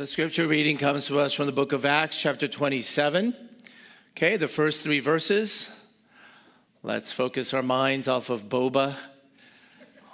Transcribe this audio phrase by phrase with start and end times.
[0.00, 3.34] The scripture reading comes to us from the book of Acts, chapter 27.
[4.12, 5.70] Okay, the first three verses.
[6.82, 8.96] Let's focus our minds off of boba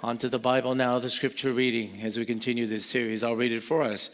[0.03, 3.23] onto the Bible now, the scripture reading as we continue this series.
[3.23, 4.09] I'll read it for us.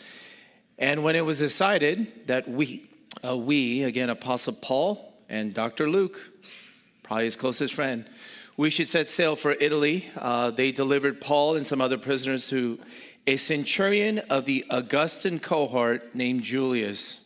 [0.78, 2.88] And when it was decided that we,
[3.28, 5.90] uh, we, again, Apostle Paul and Dr.
[5.90, 6.22] Luke,
[7.02, 8.06] probably his closest friend,
[8.58, 10.06] we should set sail for Italy.
[10.16, 12.80] Uh, they delivered Paul and some other prisoners to
[13.26, 17.22] a centurion of the Augustan cohort named Julius.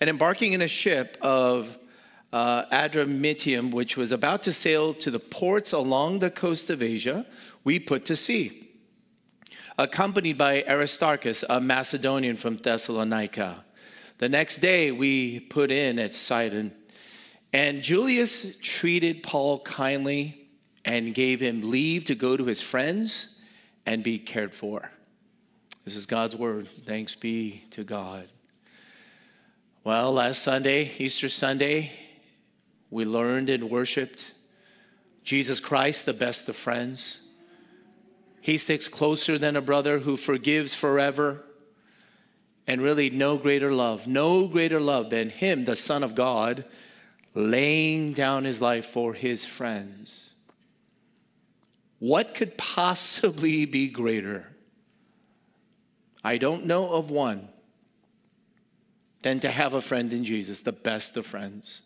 [0.00, 1.78] And embarking in a ship of
[2.32, 7.26] uh, Adramyttium, which was about to sail to the ports along the coast of Asia,
[7.64, 8.70] we put to sea,
[9.78, 13.64] accompanied by Aristarchus, a Macedonian from Thessalonica.
[14.18, 16.72] The next day, we put in at Sidon,
[17.52, 20.48] and Julius treated Paul kindly
[20.84, 23.26] and gave him leave to go to his friends
[23.90, 24.88] and be cared for.
[25.84, 26.68] This is God's word.
[26.86, 28.28] Thanks be to God.
[29.82, 31.90] Well, last Sunday, Easter Sunday,
[32.88, 34.32] we learned and worshiped
[35.24, 37.18] Jesus Christ, the best of friends.
[38.40, 41.42] He sticks closer than a brother who forgives forever.
[42.68, 46.64] And really, no greater love, no greater love than Him, the Son of God,
[47.34, 50.29] laying down His life for His friends.
[52.00, 54.48] What could possibly be greater?
[56.24, 57.48] I don't know of one
[59.22, 61.82] than to have a friend in Jesus, the best of friends.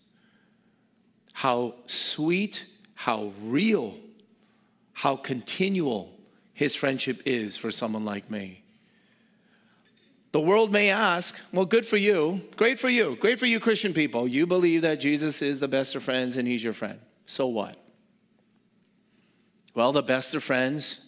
[1.32, 3.98] How sweet, how real,
[4.92, 6.12] how continual
[6.52, 8.62] his friendship is for someone like me.
[10.30, 13.92] The world may ask, well, good for you, great for you, great for you, Christian
[13.92, 14.26] people.
[14.26, 16.98] You believe that Jesus is the best of friends and he's your friend.
[17.26, 17.78] So what?
[19.74, 20.98] Well, the best of friends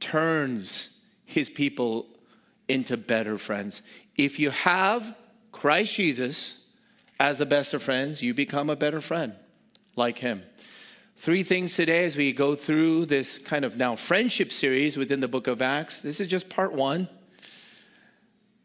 [0.00, 2.06] turns his people
[2.68, 3.82] into better friends.
[4.16, 5.14] If you have
[5.52, 6.62] Christ Jesus
[7.20, 9.34] as the best of friends, you become a better friend
[9.96, 10.42] like him.
[11.16, 15.28] Three things today as we go through this kind of now friendship series within the
[15.28, 16.00] book of Acts.
[16.00, 17.08] This is just part one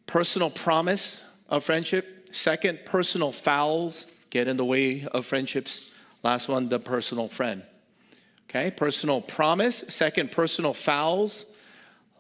[0.08, 2.30] personal promise of friendship.
[2.32, 5.92] Second, personal fouls get in the way of friendships.
[6.24, 7.62] Last one, the personal friend.
[8.50, 9.84] Okay, personal promise.
[9.90, 11.46] Second, personal fouls.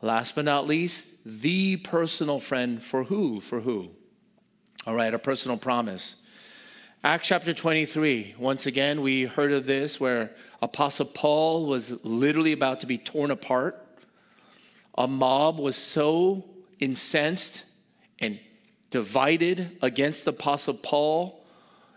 [0.03, 3.39] Last but not least, the personal friend for who?
[3.39, 3.89] For who?
[4.85, 6.17] All right, a personal promise.
[7.03, 8.35] Acts chapter 23.
[8.37, 10.29] Once again, we heard of this where
[10.61, 13.83] Apostle Paul was literally about to be torn apart.
[14.99, 16.45] A mob was so
[16.79, 17.63] incensed
[18.19, 18.39] and
[18.91, 21.43] divided against the Apostle Paul,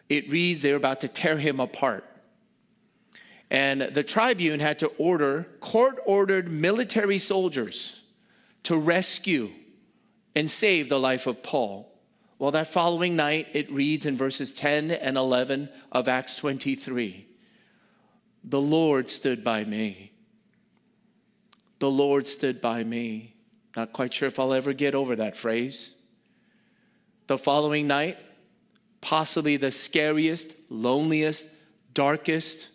[0.09, 2.06] it reads they were about to tear him apart.
[3.52, 8.00] And the tribune had to order court ordered military soldiers
[8.62, 9.50] to rescue
[10.34, 11.92] and save the life of Paul.
[12.38, 17.26] Well, that following night, it reads in verses 10 and 11 of Acts 23
[18.42, 20.12] The Lord stood by me.
[21.78, 23.34] The Lord stood by me.
[23.76, 25.92] Not quite sure if I'll ever get over that phrase.
[27.26, 28.16] The following night,
[29.02, 31.48] possibly the scariest, loneliest,
[31.92, 32.68] darkest,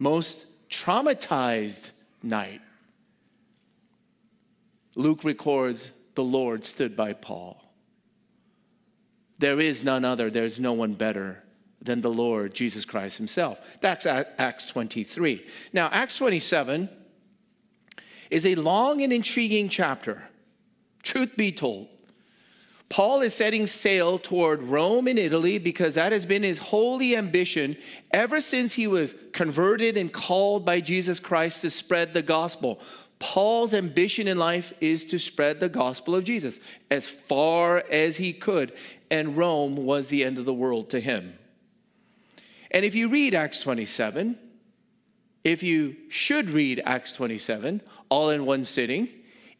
[0.00, 1.90] most traumatized
[2.22, 2.60] night,
[4.96, 7.62] Luke records the Lord stood by Paul.
[9.38, 11.44] There is none other, there's no one better
[11.80, 13.58] than the Lord Jesus Christ himself.
[13.80, 15.46] That's Acts 23.
[15.72, 16.90] Now, Acts 27
[18.30, 20.22] is a long and intriguing chapter,
[21.02, 21.88] truth be told.
[22.90, 27.76] Paul is setting sail toward Rome in Italy because that has been his holy ambition
[28.10, 32.80] ever since he was converted and called by Jesus Christ to spread the gospel.
[33.20, 36.58] Paul's ambition in life is to spread the gospel of Jesus
[36.90, 38.72] as far as he could,
[39.08, 41.38] and Rome was the end of the world to him.
[42.72, 44.36] And if you read Acts 27,
[45.44, 49.08] if you should read Acts 27 all in one sitting,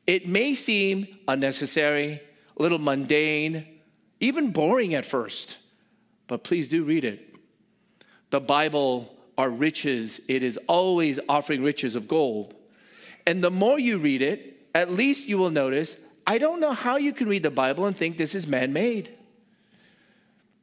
[0.06, 2.22] it may seem unnecessary
[2.60, 3.66] a little mundane,
[4.20, 5.56] even boring at first.
[6.26, 7.34] But please do read it.
[8.28, 12.54] The Bible are riches, it is always offering riches of gold.
[13.26, 15.96] And the more you read it, at least you will notice
[16.26, 19.10] I don't know how you can read the Bible and think this is man made.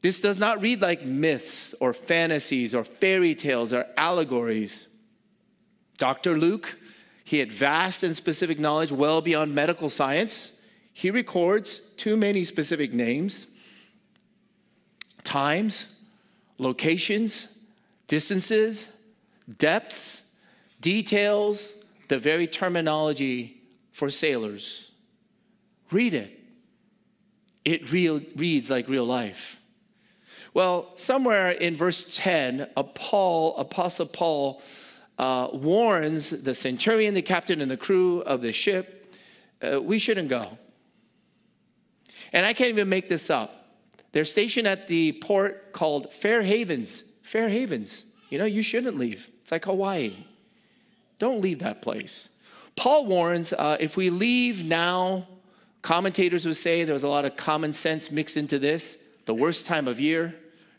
[0.04, 4.88] This does not read like myths or fantasies or fairy tales or allegories.
[5.98, 6.38] Dr.
[6.38, 6.78] Luke,
[7.24, 10.52] he had vast and specific knowledge well beyond medical science.
[10.94, 13.48] He records too many specific names,
[15.24, 15.88] times,
[16.58, 17.48] locations,
[18.08, 18.88] distances,
[19.58, 20.24] depths,
[20.82, 21.74] details,
[22.08, 23.62] the very terminology
[23.92, 24.92] for sailors.
[25.92, 26.40] Read it.
[27.66, 29.60] It real, reads like real life.
[30.54, 34.62] Well, somewhere in verse 10, a Paul, Apostle Paul
[35.18, 38.98] uh, warns the centurion, the captain, and the crew of the ship
[39.62, 40.58] uh, we shouldn't go.
[42.34, 43.66] And I can't even make this up.
[44.12, 47.04] They're stationed at the port called Fair Havens.
[47.22, 48.06] Fair Havens.
[48.30, 49.30] You know, you shouldn't leave.
[49.42, 50.14] It's like Hawaii.
[51.20, 52.30] Don't leave that place.
[52.76, 55.28] Paul warns uh, if we leave now,
[55.82, 59.66] commentators would say there was a lot of common sense mixed into this, the worst
[59.66, 60.36] time of year.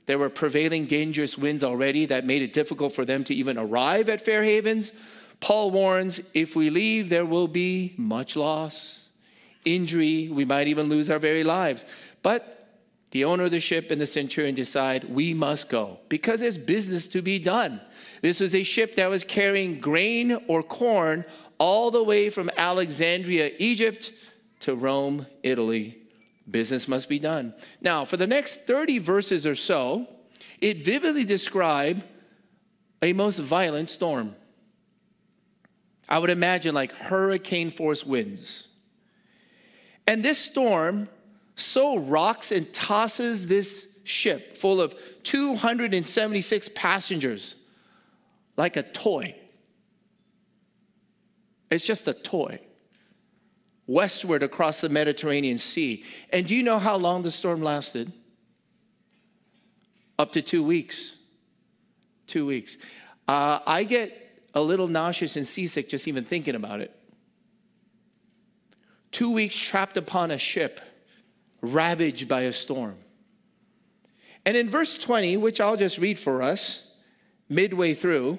[0.06, 4.08] There were prevailing dangerous winds already that made it difficult for them to even arrive
[4.08, 4.92] at Fair Havens.
[5.40, 9.07] Paul warns if we leave, there will be much loss,
[9.64, 11.84] injury, we might even lose our very lives.
[12.22, 12.58] But
[13.10, 17.06] the owner of the ship and the centurion decide we must go because there's business
[17.08, 17.80] to be done.
[18.20, 21.24] This was a ship that was carrying grain or corn
[21.58, 24.12] all the way from Alexandria, Egypt
[24.60, 25.98] to Rome, Italy.
[26.50, 27.54] Business must be done.
[27.80, 30.06] Now, for the next 30 verses or so,
[30.60, 32.02] it vividly describes
[33.00, 34.34] a most violent storm.
[36.08, 38.67] I would imagine like hurricane force winds.
[40.08, 41.06] And this storm
[41.54, 44.94] so rocks and tosses this ship full of
[45.24, 47.56] 276 passengers
[48.56, 49.36] like a toy.
[51.70, 52.58] It's just a toy.
[53.86, 56.02] Westward across the Mediterranean Sea.
[56.30, 58.10] And do you know how long the storm lasted?
[60.18, 61.16] Up to two weeks.
[62.26, 62.78] Two weeks.
[63.26, 66.97] Uh, I get a little nauseous and seasick just even thinking about it.
[69.10, 70.80] Two weeks trapped upon a ship,
[71.60, 72.96] ravaged by a storm.
[74.44, 76.90] And in verse 20, which I'll just read for us,
[77.48, 78.38] midway through,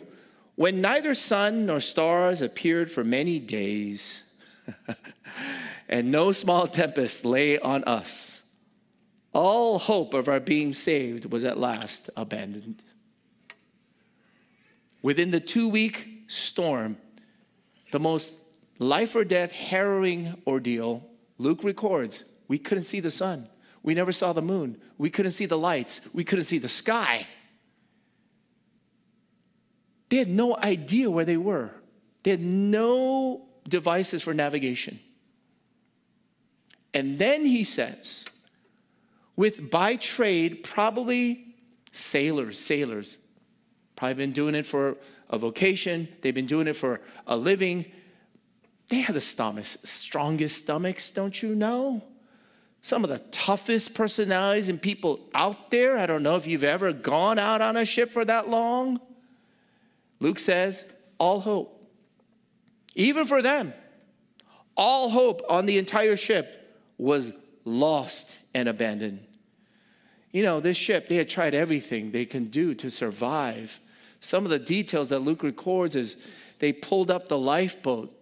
[0.55, 4.23] when neither sun nor stars appeared for many days,
[5.89, 8.41] and no small tempest lay on us,
[9.33, 12.83] all hope of our being saved was at last abandoned.
[15.01, 16.97] Within the two week storm,
[17.91, 18.33] the most
[18.79, 21.05] life or death harrowing ordeal,
[21.37, 23.47] Luke records we couldn't see the sun.
[23.83, 24.81] We never saw the moon.
[24.97, 26.01] We couldn't see the lights.
[26.13, 27.27] We couldn't see the sky.
[30.09, 31.69] They had no idea where they were,
[32.23, 34.99] they had no devices for navigation.
[36.91, 38.25] And then he says,
[39.35, 41.53] with by trade, probably
[41.91, 43.19] sailors, sailors,
[43.95, 44.97] probably been doing it for
[45.29, 47.85] a vocation, they've been doing it for a living.
[48.89, 52.03] They have the stomachs, strongest stomachs, don't you know?
[52.81, 55.97] Some of the toughest personalities and people out there.
[55.97, 58.99] I don't know if you've ever gone out on a ship for that long.
[60.19, 60.83] Luke says,
[61.17, 61.75] all hope.
[62.95, 63.73] Even for them,
[64.75, 67.31] all hope on the entire ship was
[67.65, 69.25] lost and abandoned.
[70.31, 73.79] You know, this ship, they had tried everything they can do to survive.
[74.19, 76.17] Some of the details that Luke records is
[76.59, 78.15] they pulled up the lifeboat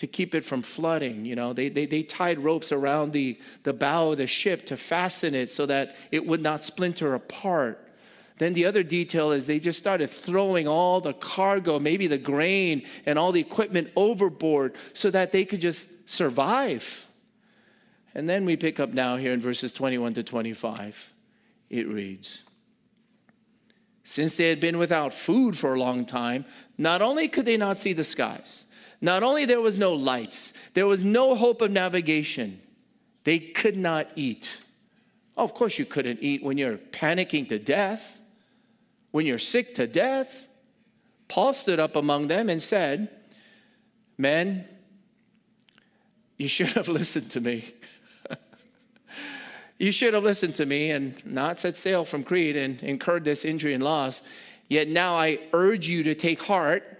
[0.00, 1.26] to keep it from flooding.
[1.26, 4.78] You know, they, they, they tied ropes around the, the bow of the ship to
[4.78, 7.86] fasten it so that it would not splinter apart.
[8.38, 12.86] Then the other detail is they just started throwing all the cargo, maybe the grain
[13.04, 17.04] and all the equipment overboard so that they could just survive.
[18.14, 21.12] And then we pick up now here in verses 21 to 25.
[21.68, 22.44] It reads,
[24.02, 26.46] since they had been without food for a long time,
[26.78, 28.64] not only could they not see the skies,
[29.00, 32.60] not only there was no lights, there was no hope of navigation,
[33.24, 34.58] they could not eat.
[35.36, 38.18] Oh, of course, you couldn't eat when you're panicking to death,
[39.10, 40.48] when you're sick to death.
[41.28, 43.08] Paul stood up among them and said,
[44.18, 44.64] Men,
[46.36, 47.74] you should have listened to me.
[49.78, 53.46] You should have listened to me and not set sail from Crete and incurred this
[53.46, 54.20] injury and loss.
[54.68, 56.99] Yet now I urge you to take heart,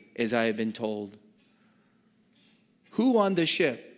[0.15, 1.17] as I have been told.
[2.91, 3.97] Who on the ship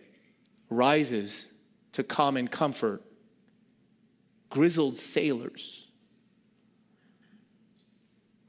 [0.70, 1.46] rises
[1.92, 3.02] to come and comfort
[4.50, 5.88] grizzled sailors?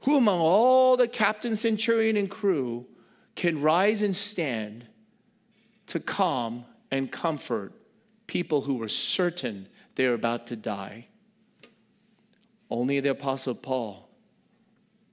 [0.04, 2.86] Who among all the captain, centurion, and crew
[3.34, 4.86] can rise and stand
[5.88, 7.72] to calm and comfort
[8.26, 11.06] people who were certain they were about to die.
[12.70, 14.08] Only the Apostle Paul.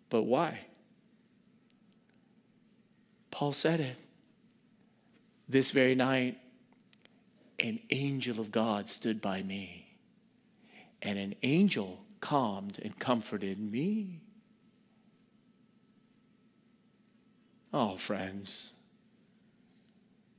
[0.09, 0.59] But why?
[3.33, 3.97] Paul said it.
[5.49, 6.37] This very night,
[7.59, 9.97] an angel of God stood by me,
[11.01, 14.21] and an angel calmed and comforted me.
[17.73, 18.71] Oh, friends,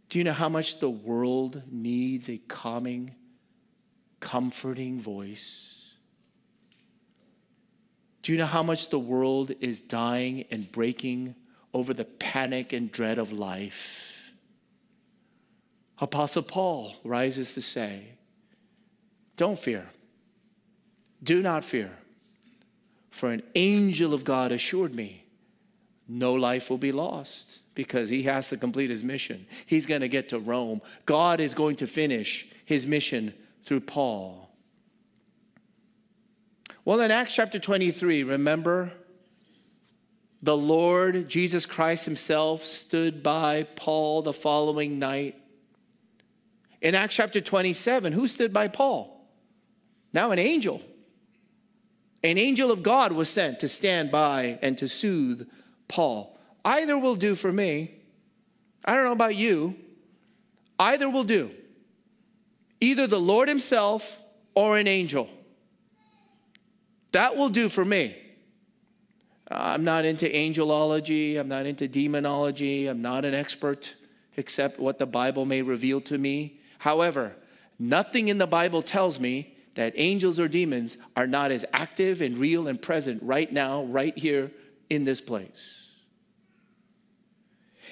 [0.09, 3.17] do you know how much the world needs a calming,
[4.21, 5.95] comforting voice?
[8.23, 11.35] Do you know how much the world is dying and breaking
[11.75, 14.33] over the panic and dread of life?
[15.99, 18.09] Apostle Paul rises to say,
[19.37, 19.87] Don't fear.
[21.23, 21.91] Do not fear.
[23.11, 25.25] For an angel of God assured me,
[26.09, 29.47] no life will be lost because he has to complete his mission.
[29.67, 30.83] He's going to get to Rome.
[31.07, 33.33] God is going to finish his mission
[33.65, 34.51] through Paul.
[36.85, 38.93] Well, in Acts chapter 23, remember
[40.45, 45.41] the Lord Jesus Christ himself stood by Paul the following night.
[46.83, 49.27] In Acts chapter 27, who stood by Paul?
[50.13, 50.83] Now, an angel.
[52.23, 55.49] An angel of God was sent to stand by and to soothe
[55.89, 56.39] Paul.
[56.63, 57.95] Either will do for me.
[58.85, 59.75] I don't know about you.
[60.79, 61.53] Either will do.
[62.83, 64.23] Either the Lord Himself
[64.55, 65.27] or an angel.
[67.13, 68.15] That will do for me.
[69.55, 71.39] I'm not into angelology.
[71.39, 72.89] I'm not into demonology.
[72.89, 73.95] I'm not an expert
[74.37, 76.61] except what the Bible may reveal to me.
[76.79, 77.37] However,
[77.79, 82.37] nothing in the Bible tells me that angels or demons are not as active and
[82.37, 84.51] real and present right now, right here
[84.91, 85.91] in this place.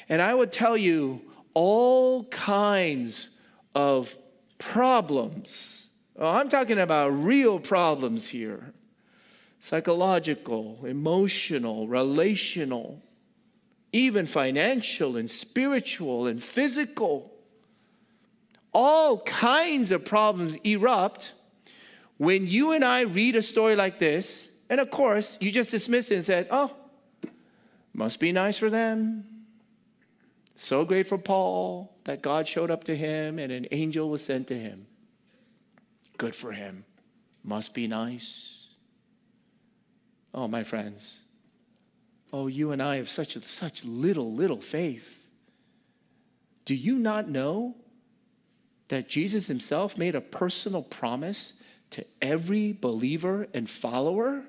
[0.08, 1.22] And I would tell you
[1.54, 3.28] all kinds
[3.74, 4.16] of
[4.58, 5.86] problems.
[6.18, 8.72] Oh, I'm talking about real problems here
[9.62, 13.00] psychological, emotional, relational,
[13.92, 17.32] even financial and spiritual and physical.
[18.74, 21.34] All kinds of problems erupt
[22.16, 24.48] when you and I read a story like this.
[24.68, 26.74] And of course, you just dismiss it and said, oh,
[27.94, 29.24] must be nice for them.
[30.56, 34.48] So great for Paul that God showed up to him and an angel was sent
[34.48, 34.86] to him.
[36.18, 36.84] Good for him.
[37.44, 38.61] Must be nice.
[40.34, 41.20] Oh, my friends.
[42.32, 45.18] Oh, you and I have such, a, such little, little faith.
[46.64, 47.76] Do you not know
[48.88, 51.54] that Jesus himself made a personal promise
[51.90, 54.44] to every believer and follower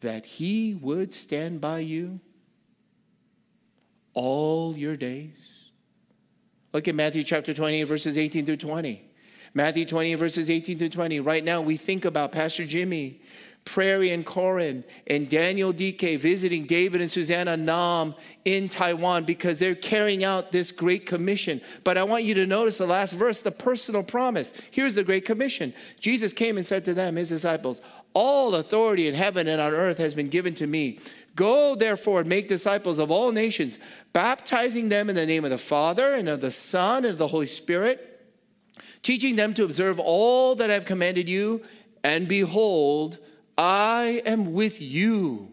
[0.00, 2.20] that he would stand by you
[4.14, 5.70] all your days.
[6.72, 9.02] Look at Matthew chapter 20, verses 18 through 20.
[9.54, 11.20] Matthew 20, verses 18 through 20.
[11.20, 13.20] Right now, we think about Pastor Jimmy,
[13.66, 19.74] Prairie and Corin, and Daniel DK visiting David and Susanna Nam in Taiwan because they're
[19.74, 21.60] carrying out this great commission.
[21.84, 24.54] But I want you to notice the last verse, the personal promise.
[24.70, 27.82] Here's the great commission Jesus came and said to them, his disciples,
[28.14, 31.00] All authority in heaven and on earth has been given to me.
[31.34, 33.80] Go therefore and make disciples of all nations,
[34.12, 37.28] baptizing them in the name of the Father and of the Son and of the
[37.28, 38.24] Holy Spirit,
[39.02, 41.62] teaching them to observe all that I've commanded you.
[42.04, 43.18] And behold,
[43.58, 45.52] I am with you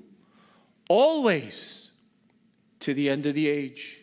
[0.89, 1.91] always
[2.81, 4.01] to the end of the age.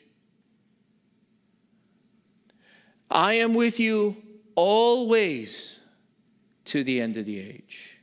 [3.11, 4.17] I am with you
[4.55, 5.81] always
[6.67, 7.99] to the end of the age.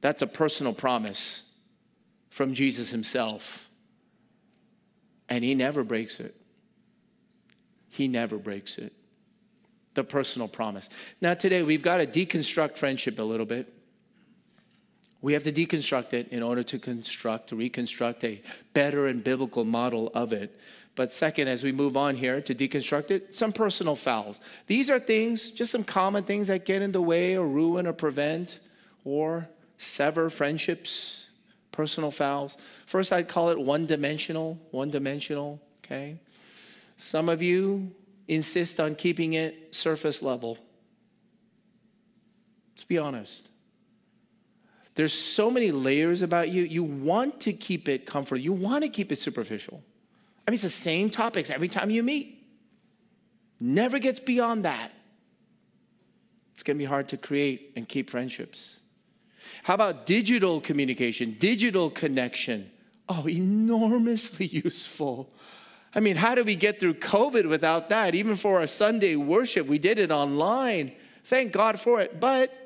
[0.00, 1.42] That's a personal promise
[2.30, 3.68] from Jesus himself.
[5.28, 6.36] And he never breaks it.
[7.88, 8.92] He never breaks it.
[9.94, 10.88] The personal promise.
[11.20, 13.72] Now, today, we've got to deconstruct friendship a little bit.
[15.26, 18.40] We have to deconstruct it in order to construct, to reconstruct a
[18.74, 20.56] better and biblical model of it.
[20.94, 24.40] But second, as we move on here to deconstruct it, some personal fouls.
[24.68, 27.92] These are things, just some common things that get in the way or ruin or
[27.92, 28.60] prevent
[29.04, 31.24] or sever friendships
[31.72, 32.56] personal fouls.
[32.86, 36.20] First, I'd call it one dimensional, one dimensional, okay?
[36.98, 37.90] Some of you
[38.28, 40.56] insist on keeping it surface level.
[42.76, 43.48] Let's be honest.
[44.96, 46.62] There's so many layers about you.
[46.62, 48.40] You want to keep it comfortable.
[48.40, 49.82] You want to keep it superficial.
[50.46, 52.42] I mean, it's the same topics every time you meet.
[53.60, 54.90] Never gets beyond that.
[56.54, 58.80] It's going to be hard to create and keep friendships.
[59.64, 62.70] How about digital communication, digital connection?
[63.06, 65.28] Oh, enormously useful.
[65.94, 68.14] I mean, how do we get through COVID without that?
[68.14, 70.92] Even for our Sunday worship, we did it online.
[71.24, 72.18] Thank God for it.
[72.18, 72.65] But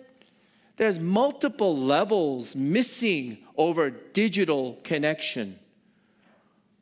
[0.81, 5.59] there's multiple levels missing over digital connection,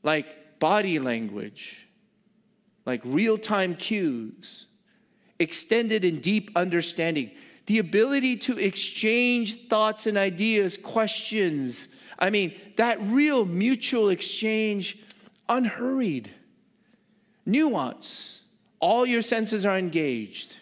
[0.04, 1.88] like body language,
[2.86, 4.66] like real time cues,
[5.40, 7.32] extended and deep understanding,
[7.66, 11.88] the ability to exchange thoughts and ideas, questions.
[12.20, 14.96] I mean, that real mutual exchange,
[15.48, 16.30] unhurried,
[17.44, 18.42] nuance.
[18.78, 20.54] All your senses are engaged.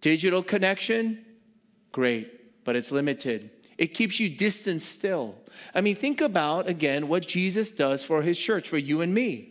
[0.00, 1.24] Digital connection,
[1.92, 3.50] great, but it's limited.
[3.78, 5.36] It keeps you distant still.
[5.74, 9.50] I mean, think about again what Jesus does for his church, for you and me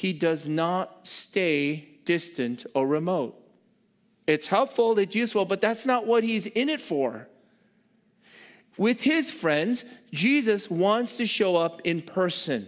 [0.00, 3.36] he does not stay distant or remote.
[4.26, 7.28] It's helpful, it's useful, but that's not what he's in it for.
[8.78, 12.66] With his friends, Jesus wants to show up in person.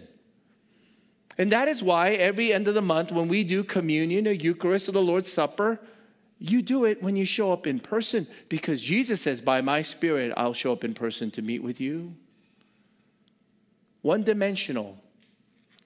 [1.37, 4.87] And that is why every end of the month, when we do communion or Eucharist
[4.87, 5.79] or the Lord's Supper,
[6.43, 10.33] you do it when you show up in person because Jesus says, By my Spirit,
[10.35, 12.15] I'll show up in person to meet with you.
[14.01, 14.97] One dimensional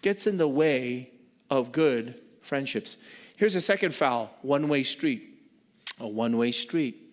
[0.02, 1.12] gets in the way
[1.52, 2.98] of good friendships.
[3.38, 5.40] Here's a second foul one way street.
[6.00, 7.04] A one way street.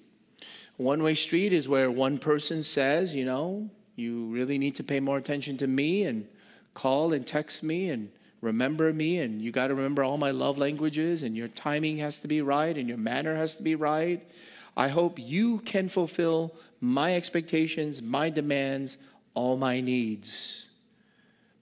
[0.79, 5.01] One way street is where one person says, you know, you really need to pay
[5.01, 6.27] more attention to me and
[6.73, 8.11] call and text me and
[8.45, 12.19] remember me and you got to remember all my love languages and your timing has
[12.21, 14.29] to be right and your manner has to be right.
[14.77, 18.99] I hope you can fulfill my expectations, my demands,
[19.33, 20.67] all my needs.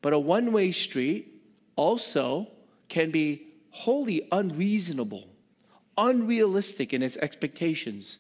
[0.03, 1.41] But a one way street
[1.77, 2.49] also
[2.89, 5.27] can be wholly unreasonable,
[5.97, 8.19] unrealistic in its expectations.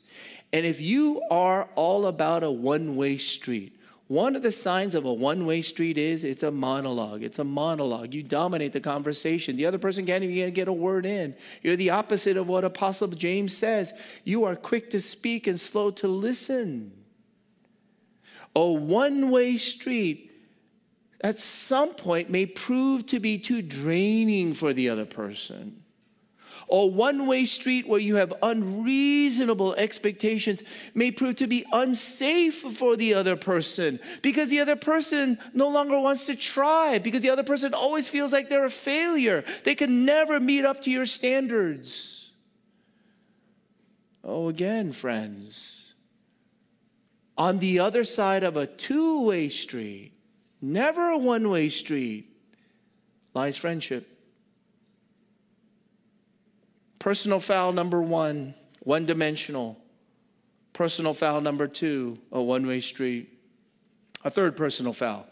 [0.52, 3.76] And if you are all about a one way street,
[4.12, 7.22] one of the signs of a one way street is it's a monologue.
[7.22, 8.12] It's a monologue.
[8.12, 9.56] You dominate the conversation.
[9.56, 11.34] The other person can't even get a word in.
[11.62, 13.94] You're the opposite of what Apostle James says.
[14.24, 16.92] You are quick to speak and slow to listen.
[18.54, 20.30] A one way street
[21.22, 25.81] at some point may prove to be too draining for the other person.
[26.72, 30.62] Or one way street where you have unreasonable expectations
[30.94, 36.00] may prove to be unsafe for the other person because the other person no longer
[36.00, 39.44] wants to try, because the other person always feels like they're a failure.
[39.64, 42.30] They can never meet up to your standards.
[44.24, 45.92] Oh, again, friends,
[47.36, 50.12] on the other side of a two way street,
[50.62, 52.34] never a one way street,
[53.34, 54.08] lies friendship.
[57.02, 59.76] Personal foul number one, one dimensional.
[60.72, 63.28] Personal foul number two, a one way street.
[64.22, 65.26] A third personal foul.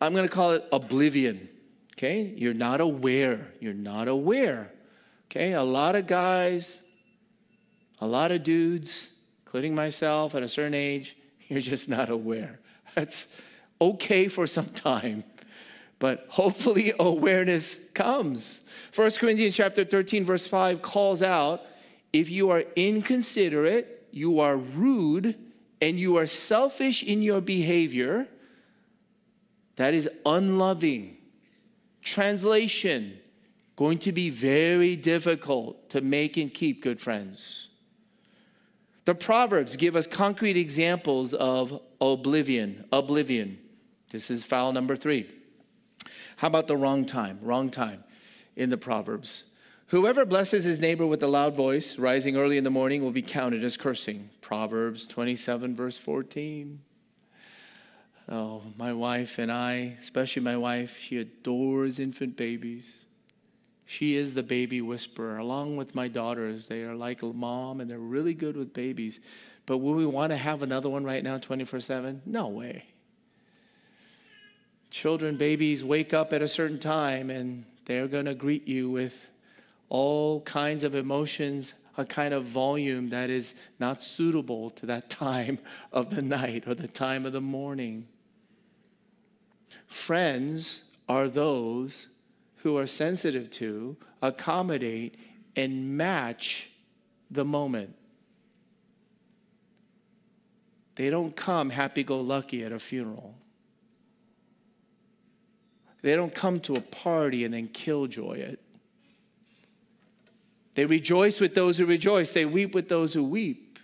[0.00, 1.50] I'm going to call it oblivion.
[1.92, 2.32] Okay?
[2.38, 3.48] You're not aware.
[3.60, 4.72] You're not aware.
[5.26, 5.52] Okay?
[5.52, 6.80] A lot of guys,
[8.00, 9.10] a lot of dudes,
[9.44, 12.60] including myself at a certain age, you're just not aware.
[12.94, 13.28] That's
[13.78, 15.22] okay for some time,
[16.04, 18.60] but hopefully awareness comes.
[18.94, 21.62] 1 Corinthians chapter 13 verse 5 calls out
[22.12, 25.34] if you are inconsiderate, you are rude,
[25.80, 28.28] and you are selfish in your behavior,
[29.76, 31.16] that is unloving.
[32.02, 33.18] Translation
[33.74, 37.70] going to be very difficult to make and keep good friends.
[39.06, 43.58] The Proverbs give us concrete examples of oblivion, oblivion.
[44.10, 45.30] This is foul number three.
[46.44, 47.38] How about the wrong time?
[47.40, 48.04] Wrong time
[48.54, 49.44] in the Proverbs.
[49.86, 53.22] Whoever blesses his neighbor with a loud voice, rising early in the morning, will be
[53.22, 54.28] counted as cursing.
[54.42, 56.80] Proverbs 27, verse 14.
[58.28, 63.06] Oh, my wife and I, especially my wife, she adores infant babies.
[63.86, 66.66] She is the baby whisperer, along with my daughters.
[66.66, 69.20] They are like mom and they're really good with babies.
[69.64, 72.20] But will we want to have another one right now, 24 7?
[72.26, 72.84] No way
[74.94, 79.32] children, babies wake up at a certain time and they're going to greet you with
[79.88, 85.58] all kinds of emotions, a kind of volume that is not suitable to that time
[85.92, 88.06] of the night or the time of the morning.
[89.88, 92.06] Friends are those
[92.58, 95.16] who are sensitive to, accommodate,
[95.56, 96.70] and match
[97.32, 97.96] the moment.
[100.94, 103.34] They don't come happy go lucky at a funeral.
[106.04, 108.60] They don't come to a party and then killjoy it.
[110.74, 113.78] They rejoice with those who rejoice, they weep with those who weep.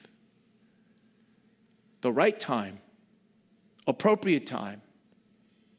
[2.03, 2.79] The right time,
[3.87, 4.83] appropriate time.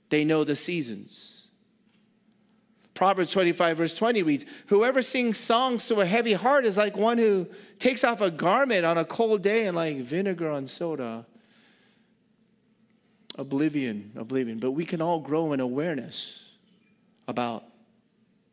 [0.09, 1.45] They know the seasons.
[2.95, 7.19] Proverbs 25, verse 20 reads Whoever sings songs to a heavy heart is like one
[7.19, 7.45] who
[7.77, 11.27] takes off a garment on a cold day and like vinegar on soda.
[13.41, 14.59] Oblivion, oblivion.
[14.59, 16.43] But we can all grow in awareness
[17.27, 17.63] about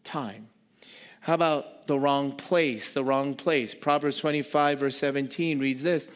[0.03, 0.49] time.
[1.21, 2.91] How about the wrong place?
[2.91, 3.75] The wrong place.
[3.75, 6.09] Proverbs 25, verse 17 reads this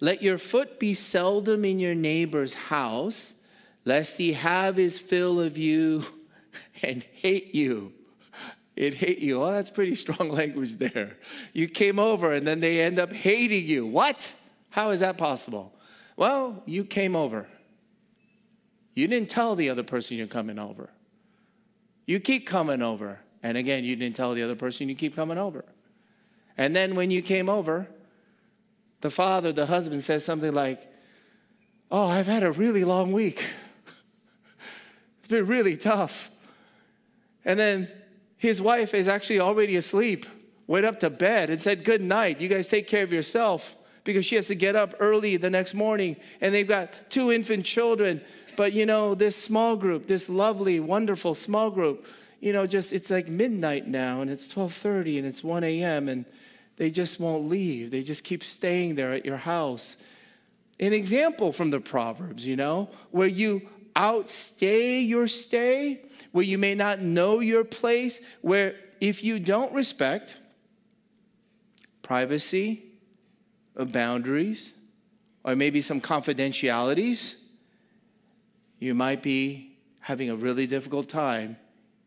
[0.00, 3.34] Let your foot be seldom in your neighbor's house,
[3.84, 6.04] lest he have his fill of you
[6.82, 7.92] and hate you.
[8.74, 9.44] It hate you.
[9.44, 11.18] Oh, that's pretty strong language there.
[11.52, 13.86] You came over and then they end up hating you.
[13.86, 14.32] What?
[14.70, 15.72] How is that possible?
[16.16, 17.46] Well, you came over.
[18.94, 20.90] You didn't tell the other person you're coming over.
[22.06, 23.18] You keep coming over.
[23.42, 25.64] And again, you didn't tell the other person you keep coming over.
[26.56, 27.88] And then when you came over,
[29.00, 30.90] the father, the husband says something like,
[31.90, 33.44] Oh, I've had a really long week.
[35.18, 36.30] it's been really tough.
[37.44, 37.88] And then
[38.36, 40.26] his wife is actually already asleep,
[40.66, 42.40] went up to bed and said, Good night.
[42.40, 45.74] You guys take care of yourself because she has to get up early the next
[45.74, 46.16] morning.
[46.40, 48.20] And they've got two infant children.
[48.56, 52.06] But you know, this small group, this lovely, wonderful small group,
[52.40, 56.08] you know, just it's like midnight now and it's 12:30 and it's 1 a.m.
[56.08, 56.24] and
[56.76, 57.90] they just won't leave.
[57.90, 59.96] They just keep staying there at your house.
[60.78, 63.62] An example from the Proverbs, you know, where you
[63.96, 70.38] outstay your stay, where you may not know your place, where if you don't respect
[72.02, 72.82] privacy,
[73.76, 74.72] or boundaries,
[75.44, 77.36] or maybe some confidentialities,
[78.78, 81.56] you might be having a really difficult time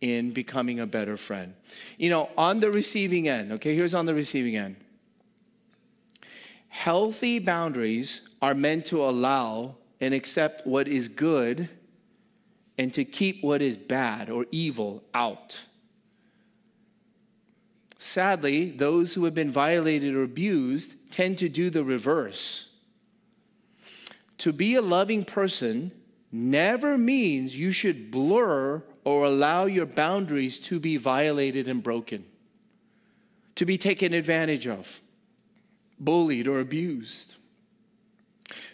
[0.01, 1.53] in becoming a better friend.
[1.97, 4.75] You know, on the receiving end, okay, here's on the receiving end.
[6.67, 11.69] Healthy boundaries are meant to allow and accept what is good
[12.77, 15.61] and to keep what is bad or evil out.
[17.97, 22.69] Sadly, those who have been violated or abused tend to do the reverse.
[24.39, 25.91] To be a loving person
[26.31, 32.25] never means you should blur or allow your boundaries to be violated and broken,
[33.55, 35.01] to be taken advantage of,
[35.99, 37.35] bullied, or abused.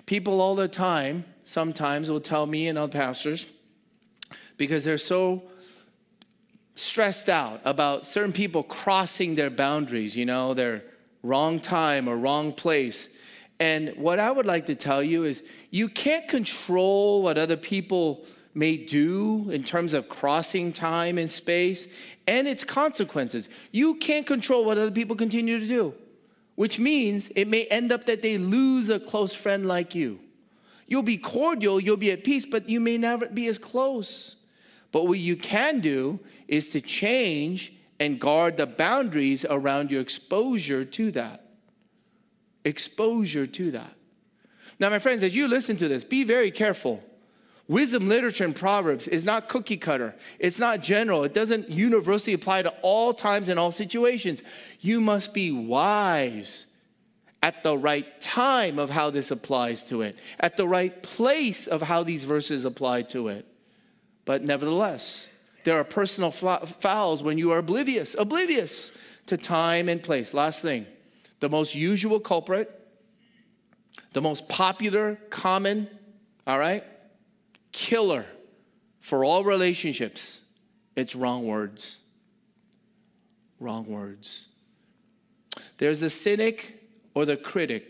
[0.05, 3.45] People all the time sometimes will tell me and other pastors
[4.57, 5.43] because they're so
[6.75, 10.83] stressed out about certain people crossing their boundaries, you know, their
[11.23, 13.09] wrong time or wrong place.
[13.59, 18.25] And what I would like to tell you is you can't control what other people
[18.53, 21.87] may do in terms of crossing time and space
[22.27, 23.49] and its consequences.
[23.71, 25.93] You can't control what other people continue to do,
[26.55, 30.19] which means it may end up that they lose a close friend like you.
[30.87, 34.35] You'll be cordial, you'll be at peace, but you may never be as close.
[34.91, 40.83] But what you can do is to change and guard the boundaries around your exposure
[40.83, 41.45] to that.
[42.65, 43.93] Exposure to that.
[44.77, 47.01] Now, my friends, as you listen to this, be very careful.
[47.69, 50.13] Wisdom literature and Proverbs is not cookie cutter.
[50.37, 51.23] It's not general.
[51.23, 54.43] It doesn't universally apply to all times and all situations.
[54.81, 56.65] You must be wise
[57.41, 61.81] at the right time of how this applies to it, at the right place of
[61.81, 63.45] how these verses apply to it.
[64.25, 65.29] But nevertheless,
[65.63, 68.91] there are personal fouls when you are oblivious, oblivious
[69.27, 70.33] to time and place.
[70.33, 70.85] Last thing,
[71.39, 72.69] the most usual culprit,
[74.11, 75.89] the most popular, common,
[76.45, 76.83] all right,
[77.71, 78.25] killer
[78.99, 80.41] for all relationships,
[80.95, 81.97] it's wrong words.
[83.59, 84.47] Wrong words.
[85.77, 86.81] There's the cynic
[87.13, 87.89] or the critic.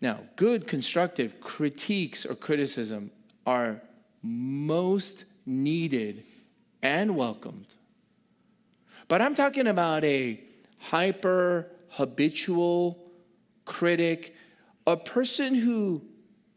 [0.00, 3.10] Now, good constructive critiques or criticism
[3.46, 3.80] are
[4.22, 6.24] most needed
[6.82, 7.66] and welcomed.
[9.08, 10.40] But I'm talking about a
[10.78, 12.98] hyper habitual
[13.64, 14.34] critic,
[14.86, 16.02] a person who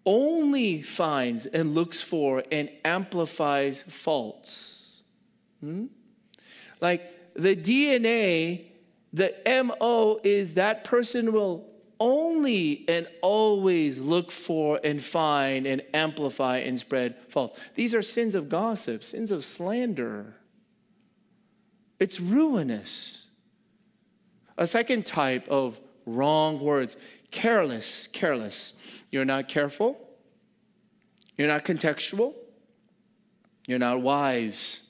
[0.05, 5.01] only finds and looks for and amplifies faults.
[5.61, 5.85] Hmm?
[6.81, 8.65] Like the DNA,
[9.13, 11.70] the MO is that person will
[12.01, 17.51] only and always look for and find and amplify and spread false.
[17.75, 20.35] These are sins of gossip, sins of slander.
[21.99, 23.27] It's ruinous.
[24.57, 26.97] A second type of wrong words
[27.29, 28.73] careless, careless.
[29.11, 29.95] You're not careful,
[31.37, 32.33] you're not contextual,
[33.67, 34.81] you're not wise.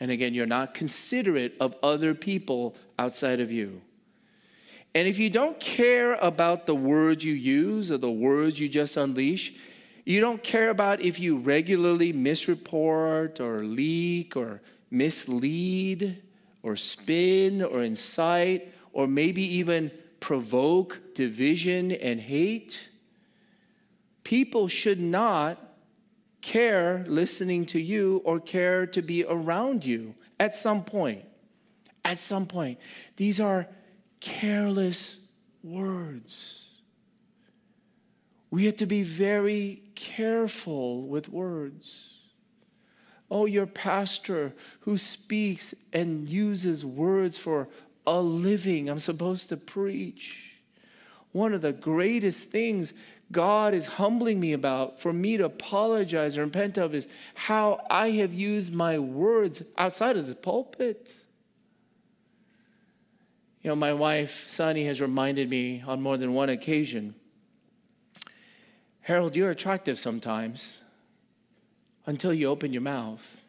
[0.00, 3.82] And again, you're not considerate of other people outside of you.
[4.94, 8.96] And if you don't care about the words you use or the words you just
[8.96, 9.54] unleash,
[10.04, 16.20] you don't care about if you regularly misreport or leak or mislead
[16.62, 22.90] or spin or incite or maybe even provoke division and hate,
[24.24, 25.58] people should not
[26.40, 31.24] care listening to you or care to be around you at some point.
[32.04, 32.78] At some point.
[33.16, 33.68] These are
[34.20, 35.18] careless
[35.62, 36.62] words.
[38.50, 42.14] We have to be very careful with words.
[43.30, 47.68] Oh, your pastor who speaks and uses words for
[48.06, 48.88] a living.
[48.88, 50.56] I'm supposed to preach.
[51.32, 52.92] One of the greatest things
[53.30, 58.10] God is humbling me about for me to apologize or repent of is how I
[58.10, 61.14] have used my words outside of the pulpit.
[63.62, 67.14] You know, my wife, Sunny, has reminded me on more than one occasion
[69.02, 70.82] Harold, you're attractive sometimes
[72.06, 73.40] until you open your mouth.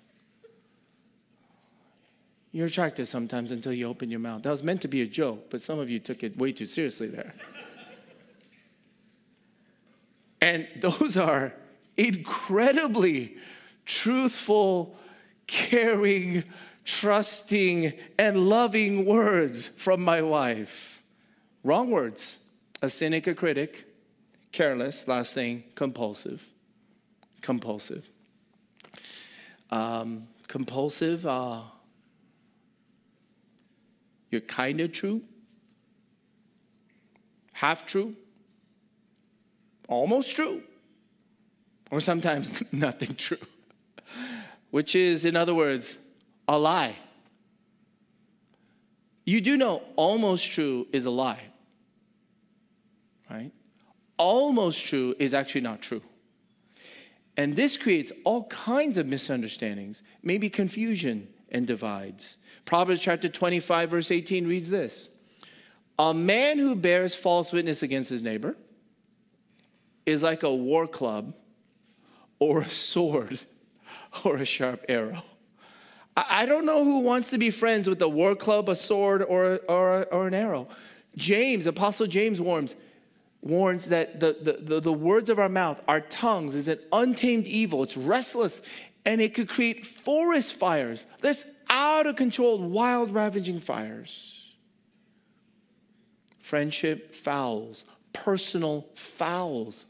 [2.51, 4.43] You're attractive sometimes until you open your mouth.
[4.43, 6.65] That was meant to be a joke, but some of you took it way too
[6.65, 7.35] seriously there.
[10.41, 11.53] and those are
[11.95, 13.37] incredibly
[13.85, 14.97] truthful,
[15.47, 16.43] caring,
[16.85, 21.03] trusting, and loving words from my wife.
[21.63, 22.37] Wrong words.
[22.81, 23.85] A cynic, a critic,
[24.51, 26.43] careless, last thing, compulsive.
[27.41, 28.09] Compulsive.
[29.69, 31.61] Um, compulsive, uh,
[34.29, 35.21] you're kind of true,
[37.53, 38.15] half true,
[39.87, 40.63] almost true,
[41.89, 43.37] or sometimes nothing true,
[44.71, 45.97] which is, in other words,
[46.47, 46.97] a lie.
[49.25, 51.41] You do know almost true is a lie,
[53.29, 53.51] right?
[54.17, 56.01] Almost true is actually not true.
[57.37, 62.37] And this creates all kinds of misunderstandings, maybe confusion and divides.
[62.65, 65.09] Proverbs chapter 25, verse 18 reads this
[65.97, 68.55] A man who bears false witness against his neighbor
[70.05, 71.35] is like a war club
[72.39, 73.39] or a sword
[74.25, 75.23] or a sharp arrow.
[76.15, 79.61] I don't know who wants to be friends with a war club, a sword, or,
[79.69, 80.67] or, or an arrow.
[81.15, 82.75] James, Apostle James warns,
[83.41, 87.47] warns that the, the, the, the words of our mouth, our tongues, is an untamed
[87.47, 87.83] evil.
[87.83, 88.61] It's restless
[89.05, 91.05] and it could create forest fires.
[91.21, 94.51] There's out of control, wild, ravaging fires.
[96.39, 99.85] Friendship fouls, personal fouls.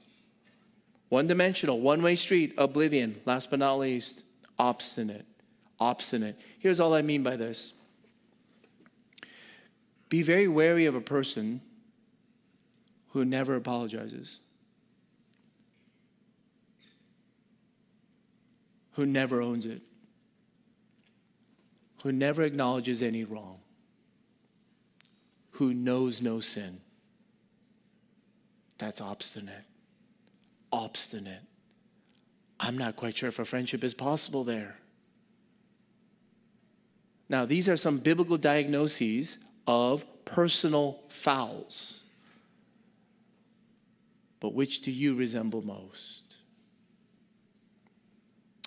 [1.09, 3.19] One dimensional, one way street, oblivion.
[3.25, 4.21] Last but not least,
[4.57, 5.25] obstinate.
[5.81, 6.39] Obstinate.
[6.59, 7.73] Here's all I mean by this
[10.07, 11.59] be very wary of a person
[13.09, 14.39] who never apologizes,
[18.93, 19.81] who never owns it
[22.03, 23.59] who never acknowledges any wrong,
[25.51, 26.79] who knows no sin.
[28.77, 29.65] That's obstinate.
[30.71, 31.43] Obstinate.
[32.59, 34.77] I'm not quite sure if a friendship is possible there.
[37.31, 42.01] Now, these are some biblical diagnoses of personal fouls.
[44.41, 46.35] But which do you resemble most?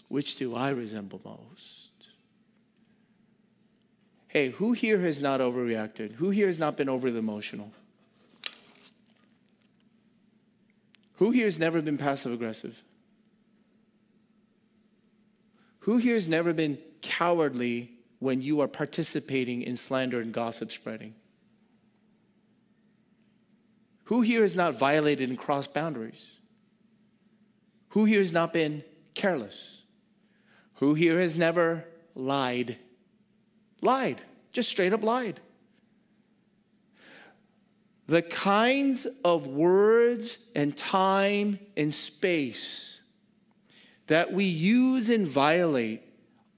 [0.08, 1.90] Which do I resemble most?
[4.28, 6.12] Hey, who here has not overreacted?
[6.12, 7.70] Who here has not been overly emotional?
[11.16, 12.82] Who here has never been passive aggressive?
[15.80, 17.93] Who here has never been cowardly
[18.24, 21.14] when you are participating in slander and gossip spreading?
[24.04, 26.40] Who here has not violated and crossed boundaries?
[27.90, 28.82] Who here has not been
[29.14, 29.82] careless?
[30.74, 31.84] Who here has never
[32.14, 32.78] lied
[33.84, 34.20] lied,
[34.52, 35.40] just straight up lied.
[38.06, 43.00] The kinds of words and time and space
[44.08, 46.02] that we use and violate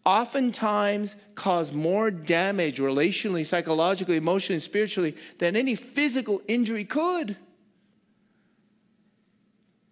[0.06, 7.36] oftentimes cause more damage relationally, psychologically, emotionally, spiritually than any physical injury could.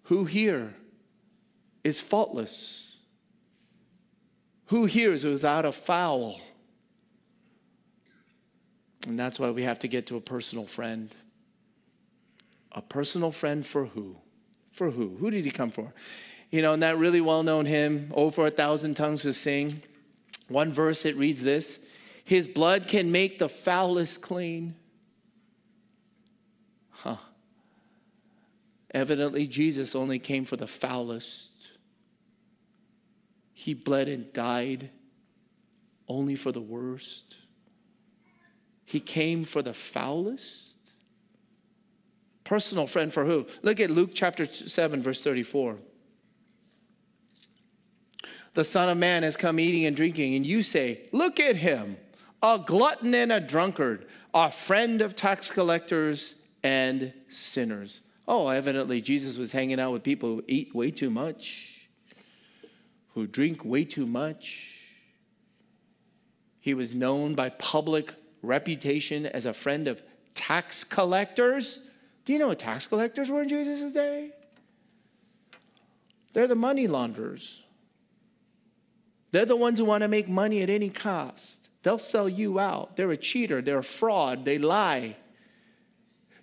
[0.05, 0.75] Who here
[1.83, 2.97] is faultless?
[4.67, 6.41] Who here is without a foul?
[9.07, 11.11] And that's why we have to get to a personal friend.
[12.73, 14.17] A personal friend for who?
[14.73, 15.17] For who?
[15.19, 15.93] Who did he come for?
[16.51, 19.83] You know, and that really well known hymn, Oh, for a thousand tongues to sing,
[20.49, 21.79] one verse it reads this
[22.25, 24.75] His blood can make the foulest clean.
[26.91, 27.17] Huh.
[28.93, 31.51] Evidently, Jesus only came for the foulest.
[33.53, 34.91] He bled and died
[36.07, 37.37] only for the worst.
[38.85, 40.75] He came for the foulest.
[42.45, 43.47] Personal friend for who?
[43.63, 45.79] Look at Luke chapter 7, verse 34.
[48.55, 51.97] The Son of Man has come eating and drinking, and you say, Look at him,
[52.43, 58.01] a glutton and a drunkard, a friend of tax collectors and sinners.
[58.27, 61.89] Oh, evidently, Jesus was hanging out with people who eat way too much,
[63.15, 64.81] who drink way too much.
[66.61, 70.03] He was known by public reputation as a friend of
[70.35, 71.81] tax collectors.
[72.25, 74.31] Do you know what tax collectors were in Jesus' day?
[76.33, 77.64] They're the money launderers.
[79.35, 81.69] They're the ones who want to make money at any cost.
[81.83, 82.97] They'll sell you out.
[82.97, 85.17] They're a cheater, they're a fraud, they lie.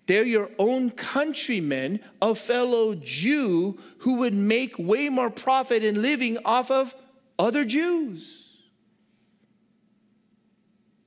[0.08, 6.38] They're your own countrymen, a fellow Jew who would make way more profit in living
[6.44, 6.94] off of
[7.40, 8.58] other Jews.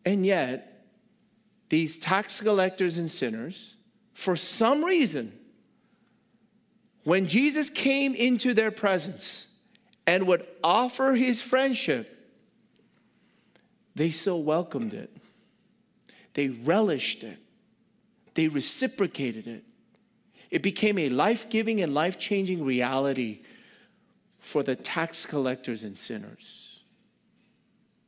[0.07, 0.87] And yet,
[1.69, 3.77] these tax collectors and sinners,
[4.15, 5.39] for some reason,
[7.03, 9.49] when Jesus came into their presence,
[10.07, 12.11] and would offer his friendship,
[13.95, 15.17] they so welcomed it.
[16.35, 17.39] They relished it.
[18.35, 19.65] They reciprocated it.
[20.51, 23.43] It became a life giving and life changing reality
[24.41, 26.83] for the tax collectors and sinners.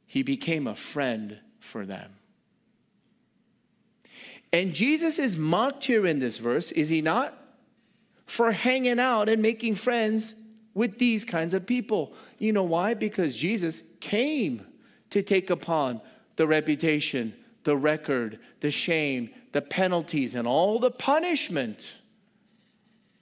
[0.06, 2.12] He became a friend for them.
[4.52, 7.36] And Jesus is mocked here in this verse, is he not?
[8.26, 10.34] For hanging out and making friends
[10.76, 12.12] with these kinds of people.
[12.38, 12.92] You know why?
[12.92, 14.64] Because Jesus came
[15.08, 16.02] to take upon
[16.36, 17.34] the reputation,
[17.64, 21.94] the record, the shame, the penalties, and all the punishment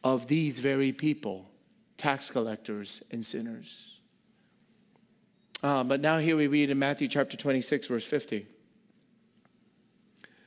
[0.02, 1.48] of these very people,
[1.96, 4.00] tax collectors and sinners.
[5.62, 8.48] Uh, but now, here we read in Matthew chapter 26, verse 50.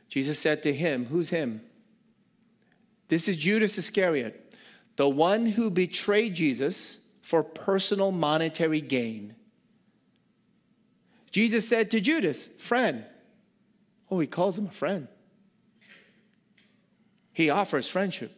[0.09, 1.61] Jesus said to him, Who's him?
[3.07, 4.46] This is Judas Iscariot
[4.97, 9.35] the one who betrayed Jesus for personal monetary gain.
[11.31, 13.05] Jesus said to Judas, friend.
[14.09, 15.07] Oh, he calls him a friend.
[17.31, 18.35] He offers friendship.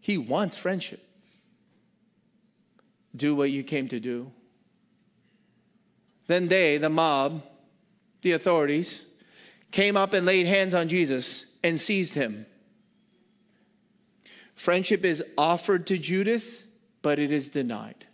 [0.00, 1.02] He wants friendship.
[3.16, 4.30] Do what you came to do.
[6.26, 7.42] Then they, the mob,
[8.22, 9.04] the authorities,
[9.70, 12.46] came up and laid hands on Jesus and seized him.
[14.60, 16.64] Friendship is offered to Judas,
[17.00, 18.04] but it is denied.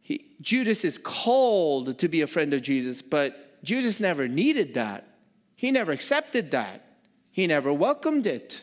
[0.00, 5.06] He, Judas is called to be a friend of Jesus, but Judas never needed that.
[5.54, 6.84] He never accepted that.
[7.30, 8.62] He never welcomed it.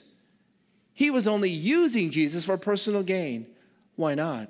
[0.93, 3.47] He was only using Jesus for personal gain.
[3.95, 4.49] Why not?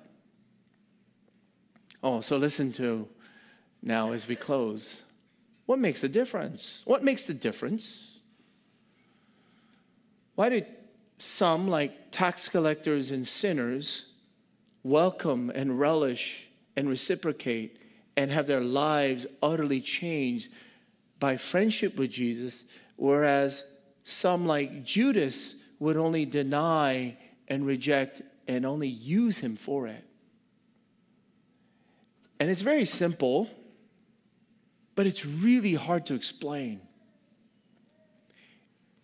[2.01, 3.07] Oh, so listen to
[3.83, 5.03] now as we close.
[5.67, 6.81] What makes the difference?
[6.85, 8.17] What makes the difference?
[10.33, 10.65] Why did
[11.17, 14.05] some, like tax collectors and sinners,
[14.83, 17.79] welcome and relish and reciprocate
[18.15, 20.51] and have their lives utterly changed
[21.19, 23.65] by friendship with Jesus, whereas
[24.03, 30.03] some, like Judas, would only deny and reject and only use him for it.
[32.39, 33.49] And it's very simple,
[34.95, 36.81] but it's really hard to explain.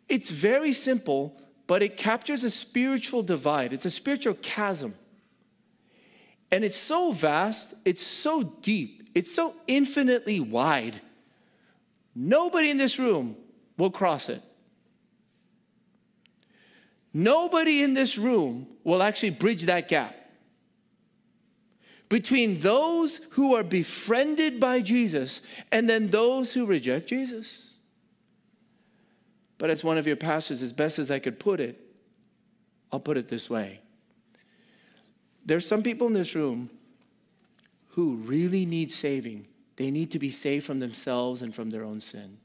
[0.07, 3.73] It's very simple, but it captures a spiritual divide.
[3.73, 4.95] It's a spiritual chasm.
[6.51, 11.01] And it's so vast, it's so deep, it's so infinitely wide.
[12.15, 13.35] Nobody in this room
[13.77, 14.41] will cross it.
[17.13, 20.15] Nobody in this room will actually bridge that gap
[22.09, 27.72] between those who are befriended by Jesus and then those who reject Jesus.
[29.63, 31.79] But as one of your pastors, as best as I could put it,
[32.91, 33.79] I'll put it this way.
[35.45, 36.69] There's some people in this room
[37.91, 39.47] who really need saving.
[39.77, 42.39] They need to be saved from themselves and from their own sin.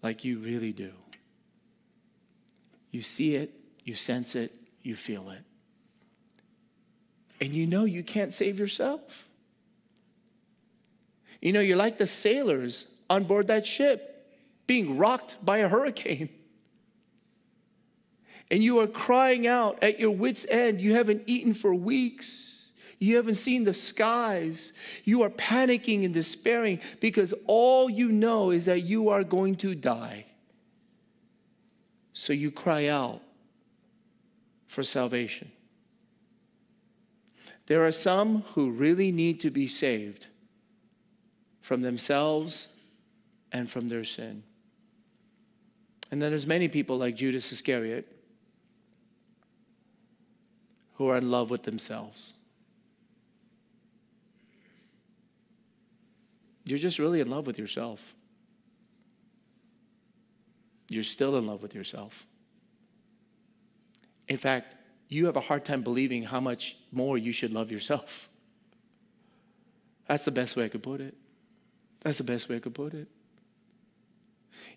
[0.00, 0.92] Like you really do.
[2.92, 3.50] You see it,
[3.82, 4.54] you sense it,
[4.84, 5.42] you feel it.
[7.40, 9.28] And you know you can't save yourself.
[11.40, 14.26] You know, you're like the sailors on board that ship,
[14.66, 16.28] being rocked by a hurricane.
[18.50, 20.80] And you are crying out at your wits' end.
[20.80, 22.72] You haven't eaten for weeks.
[22.98, 24.72] You haven't seen the skies.
[25.04, 29.74] You are panicking and despairing because all you know is that you are going to
[29.74, 30.26] die.
[32.12, 33.22] So you cry out
[34.66, 35.50] for salvation.
[37.66, 40.26] There are some who really need to be saved
[41.60, 42.68] from themselves
[43.54, 44.42] and from their sin.
[46.10, 48.06] And then there's many people like Judas Iscariot
[50.94, 52.34] who are in love with themselves.
[56.64, 58.14] You're just really in love with yourself.
[60.88, 62.26] You're still in love with yourself.
[64.28, 64.74] In fact,
[65.08, 68.28] you have a hard time believing how much more you should love yourself.
[70.08, 71.14] That's the best way I could put it.
[72.00, 73.08] That's the best way I could put it.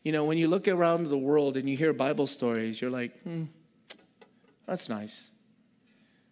[0.03, 3.21] You know, when you look around the world and you hear Bible stories, you're like,
[3.23, 3.45] hmm,
[4.65, 5.29] that's nice.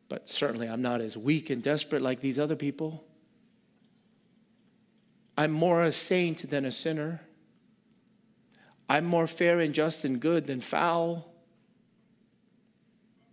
[0.07, 3.03] But certainly I'm not as weak and desperate like these other people.
[5.37, 7.21] I'm more a saint than a sinner.
[8.87, 11.31] I'm more fair and just and good than foul.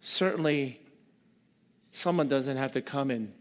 [0.01, 0.81] Certainly,
[1.93, 3.33] someone doesn't have to come and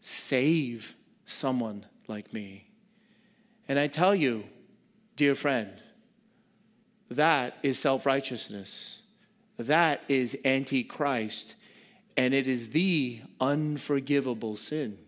[0.00, 0.96] save
[1.26, 2.68] someone like me.
[3.68, 4.44] And I tell you,
[5.16, 5.70] dear friend,
[7.16, 9.00] that is self righteousness.
[9.58, 11.56] That is antichrist.
[12.16, 14.98] And it is the unforgivable sin.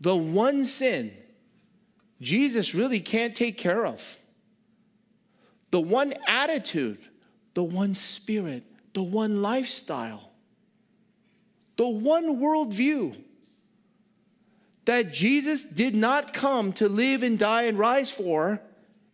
[0.00, 1.12] The one sin
[2.22, 4.16] Jesus really can't take care of.
[5.72, 7.00] The one attitude,
[7.54, 8.62] the one spirit,
[8.94, 10.30] the one lifestyle,
[11.76, 13.16] the one worldview
[14.84, 18.60] that Jesus did not come to live and die and rise for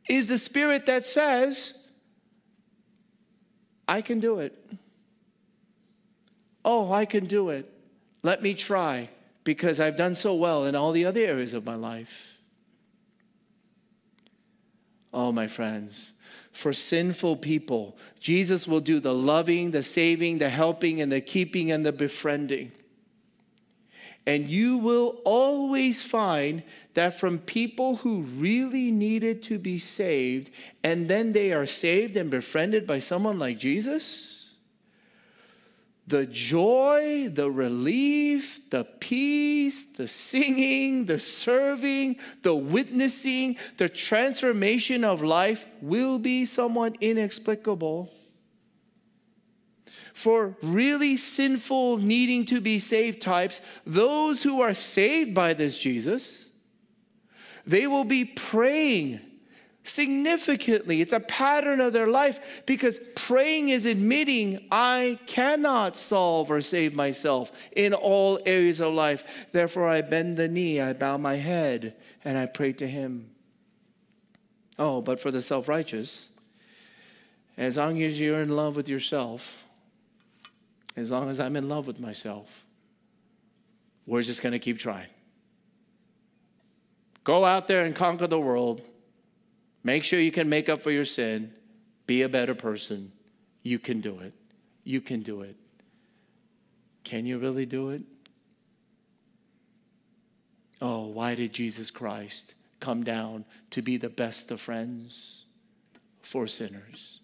[0.09, 1.75] is the spirit that says,
[3.87, 4.55] I can do it.
[6.65, 7.73] Oh, I can do it.
[8.23, 9.09] Let me try
[9.45, 12.41] because I've done so well in all the other areas of my life.
[15.13, 16.13] Oh, my friends,
[16.53, 21.71] for sinful people, Jesus will do the loving, the saving, the helping, and the keeping
[21.71, 22.73] and the befriending.
[24.27, 26.63] And you will always find
[26.99, 30.51] that from people who really needed to be saved,
[30.83, 34.35] and then they are saved and befriended by someone like Jesus
[36.09, 45.23] the joy, the relief, the peace, the singing, the serving, the witnessing, the transformation of
[45.23, 48.11] life will be somewhat inexplicable.
[50.15, 56.48] For really sinful, needing to be saved types, those who are saved by this Jesus,
[57.69, 59.21] they will be praying
[59.85, 61.03] significantly.
[61.03, 66.95] It's a pattern of their life because praying is admitting, I cannot solve or save
[66.95, 69.23] myself in all areas of life.
[69.53, 71.95] Therefore, I bend the knee, I bow my head,
[72.25, 73.31] and I pray to Him.
[74.79, 76.31] Oh, but for the self righteous,
[77.59, 79.65] as long as you're in love with yourself,
[80.97, 82.65] as long as I'm in love with myself,
[84.07, 85.09] we're just going to keep trying.
[87.29, 88.81] Go out there and conquer the world
[89.89, 91.51] Make sure you can make up for your sin.
[92.07, 93.11] Be a better person.
[93.63, 94.35] You can do it.
[94.85, 95.57] You can do it.
[97.05, 98.03] Can you really do it?
[100.83, 105.47] Oh, why did Jesus Christ come down to be the best of friends
[106.21, 107.21] for sinners?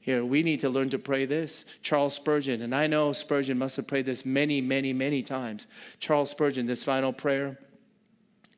[0.00, 1.64] Here, we need to learn to pray this.
[1.80, 5.66] Charles Spurgeon, and I know Spurgeon must have prayed this many, many, many times.
[6.00, 7.58] Charles Spurgeon, this final prayer,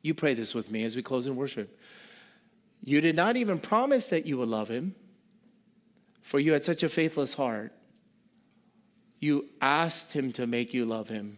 [0.03, 1.79] you pray this with me as we close in worship.
[2.83, 4.93] You did not even promise that you would love him,
[6.21, 7.73] for you had such a faithless heart.
[9.19, 11.37] You asked him to make you love him.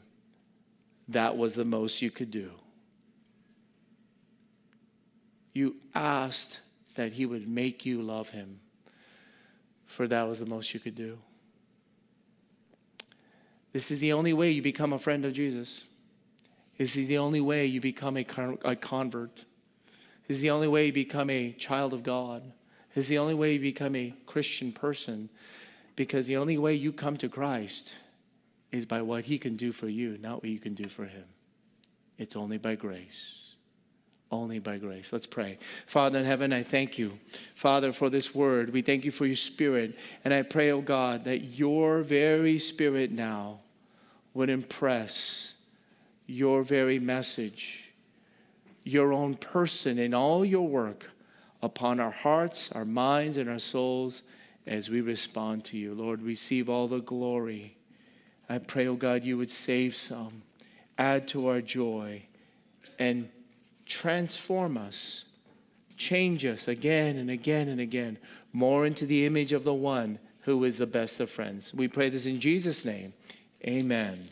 [1.07, 2.51] That was the most you could do.
[5.53, 6.59] You asked
[6.95, 8.59] that he would make you love him,
[9.85, 11.19] for that was the most you could do.
[13.71, 15.83] This is the only way you become a friend of Jesus.
[16.77, 19.45] Is the only way you become a, convert.
[20.27, 22.51] This is the only way you become a child of God.
[22.95, 25.29] Is the only way you become a Christian person
[25.95, 27.93] because the only way you come to Christ
[28.71, 31.25] is by what He can do for you, not what you can do for Him.
[32.17, 33.41] It's only by grace.
[34.31, 35.13] Only by grace.
[35.13, 35.59] Let's pray.
[35.85, 37.19] Father in heaven, I thank you,
[37.55, 38.73] Father, for this word.
[38.73, 39.97] We thank you for your spirit.
[40.23, 43.59] And I pray, oh God, that your very spirit now
[44.33, 45.53] would impress
[46.27, 47.85] your very message
[48.85, 51.09] your own person in all your work
[51.61, 54.21] upon our hearts, our minds, and our souls
[54.67, 55.93] as we respond to you.
[55.93, 57.75] Lord, receive all the glory.
[58.47, 60.43] I pray, oh God, you would save some,
[60.97, 62.21] add to our joy,
[62.99, 63.27] and
[63.87, 65.25] transform us,
[65.97, 68.19] change us again and again and again,
[68.53, 71.73] more into the image of the one who is the best of friends.
[71.73, 73.13] We pray this in Jesus' name.
[73.65, 74.29] Amen.